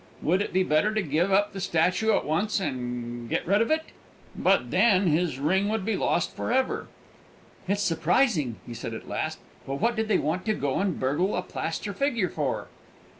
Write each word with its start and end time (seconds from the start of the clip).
Would 0.23 0.41
it 0.41 0.51
be 0.51 0.63
better 0.63 0.91
to 0.95 1.03
give 1.03 1.31
up 1.31 1.53
the 1.53 1.61
statue 1.61 2.11
at 2.13 2.25
once 2.25 2.59
and 2.59 3.29
get 3.29 3.45
rid 3.45 3.61
of 3.61 3.69
it? 3.69 3.83
But 4.35 4.71
then 4.71 5.05
his 5.05 5.37
ring 5.37 5.69
would 5.69 5.85
be 5.85 5.95
lost 5.95 6.35
for 6.35 6.51
ever! 6.51 6.87
"It's 7.67 7.83
surprising," 7.83 8.55
he 8.65 8.73
said 8.73 8.95
at 8.95 9.07
last. 9.07 9.37
"But 9.67 9.75
what 9.75 9.95
did 9.95 10.07
they 10.07 10.17
want 10.17 10.43
to 10.45 10.55
go 10.55 10.79
and 10.79 10.99
burgle 10.99 11.35
a 11.35 11.43
plaster 11.43 11.93
figure 11.93 12.29
for?" 12.29 12.67